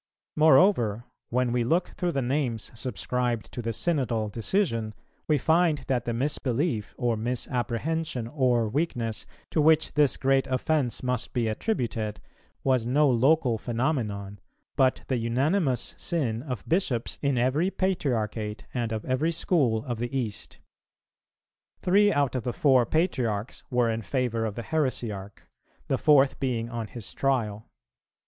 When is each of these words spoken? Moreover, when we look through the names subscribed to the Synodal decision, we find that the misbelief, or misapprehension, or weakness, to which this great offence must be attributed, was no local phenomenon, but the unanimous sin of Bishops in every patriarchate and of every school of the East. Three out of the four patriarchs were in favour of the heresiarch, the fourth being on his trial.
Moreover, 0.35 1.05
when 1.29 1.51
we 1.51 1.63
look 1.63 1.89
through 1.89 2.13
the 2.13 2.23
names 2.23 2.71
subscribed 2.73 3.51
to 3.53 3.61
the 3.61 3.69
Synodal 3.69 4.31
decision, 4.31 4.95
we 5.27 5.37
find 5.37 5.83
that 5.85 6.05
the 6.05 6.11
misbelief, 6.15 6.95
or 6.97 7.15
misapprehension, 7.15 8.27
or 8.27 8.67
weakness, 8.67 9.27
to 9.51 9.61
which 9.61 9.93
this 9.93 10.17
great 10.17 10.47
offence 10.47 11.03
must 11.03 11.33
be 11.33 11.47
attributed, 11.47 12.19
was 12.63 12.83
no 12.83 13.07
local 13.07 13.59
phenomenon, 13.59 14.39
but 14.75 15.03
the 15.07 15.19
unanimous 15.19 15.93
sin 15.99 16.41
of 16.41 16.67
Bishops 16.67 17.19
in 17.21 17.37
every 17.37 17.69
patriarchate 17.69 18.65
and 18.73 18.91
of 18.91 19.05
every 19.05 19.31
school 19.31 19.85
of 19.85 19.99
the 19.99 20.17
East. 20.17 20.57
Three 21.79 22.11
out 22.11 22.33
of 22.33 22.41
the 22.41 22.53
four 22.53 22.87
patriarchs 22.87 23.63
were 23.69 23.91
in 23.91 24.01
favour 24.01 24.45
of 24.45 24.55
the 24.55 24.63
heresiarch, 24.63 25.47
the 25.89 25.99
fourth 25.99 26.39
being 26.39 26.71
on 26.71 26.87
his 26.87 27.13
trial. 27.13 27.69